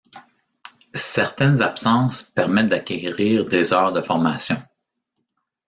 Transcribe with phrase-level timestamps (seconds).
[0.95, 4.57] Certaines absences permettent d’acquérir des heures de formation.